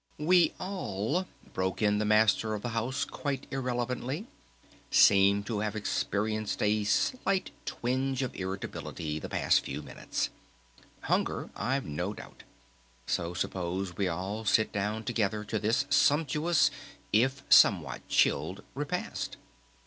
[0.17, 4.25] "We all," broke in the Master of the House quite irrelevantly,
[4.89, 10.31] "seem to have experienced a slight twinge of irritability the past few minutes.
[11.01, 12.41] Hunger, I've no doubt!...
[13.05, 16.71] So suppose we all sit down together to this sumptuous
[17.13, 19.37] if somewhat chilled repast?